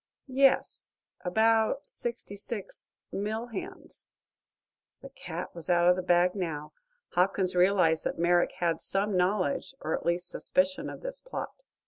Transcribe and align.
"Yes; 0.25 0.95
about 1.23 1.85
sixty 1.85 2.35
six 2.35 2.89
mill 3.11 3.45
hands." 3.53 4.07
The 5.03 5.11
cat 5.11 5.53
was 5.53 5.69
out 5.69 5.87
of 5.87 5.95
the 5.95 6.01
bag 6.01 6.33
now. 6.33 6.73
Hopkins 7.09 7.55
realized 7.55 8.03
that 8.05 8.17
Merrick 8.17 8.53
had 8.53 8.81
some 8.81 9.15
knowledge 9.15 9.75
or 9.79 9.93
at 9.95 10.03
least 10.03 10.29
suspicion 10.29 10.89
of 10.89 11.01
this 11.03 11.21
plot. 11.21 11.61